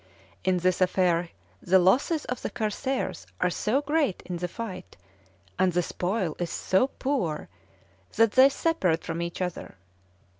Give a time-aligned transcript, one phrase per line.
[0.43, 1.29] In this affair
[1.61, 4.97] the losses of the corsairs are so great in the fight,
[5.59, 7.49] and the spoil is so poor,
[8.15, 9.75] that they separate from each other.